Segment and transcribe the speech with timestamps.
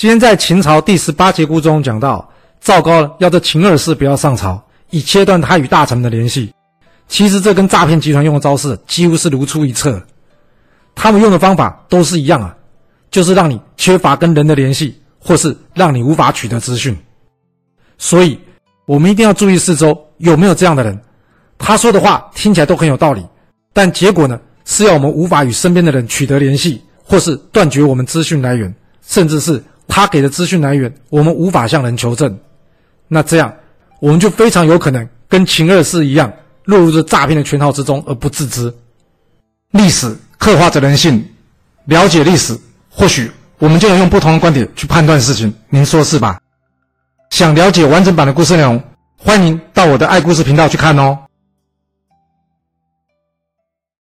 [0.00, 2.26] 今天在秦朝第十八节故中讲到，
[2.58, 6.54] 赵高要这秦二世不要上朝，以切断他与大臣们的联系。
[7.06, 10.02] 其实这跟诈骗集团用的招式几乎是如出一辙，
[10.94, 12.56] 他们用的方法都是一样啊，
[13.10, 16.96] 就是让你缺乏跟人的联系，或是让你无法取得资讯。
[17.98, 18.40] 所以，
[18.86, 20.98] 我们一定要注意四周有没有这样的人，
[21.58, 23.22] 他说的话听起来都很有道理，
[23.74, 28.74] 但结果呢，是要我们无法与身边的人取得联系，或是断绝我们资讯来源，
[29.06, 29.62] 甚至是。
[29.90, 32.38] 他给的资讯来源，我们无法向人求证，
[33.08, 33.52] 那这样
[34.00, 36.32] 我们就非常有可能跟秦二世一样，
[36.64, 38.72] 落入这诈骗的圈套之中而不自知。
[39.72, 41.22] 历史刻画着人性，
[41.84, 45.52] 了解历史，或许我们就能用不同的观点去判断事情。
[45.68, 46.40] 您说是吧？
[47.30, 48.82] 想了解完整版的故事内容，
[49.16, 51.18] 欢迎到我的爱故事频道去看哦。